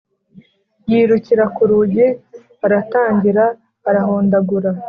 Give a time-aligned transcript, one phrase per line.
[0.89, 2.07] yirukira ku rugi
[2.65, 3.43] aratangira
[3.89, 4.69] arahondagura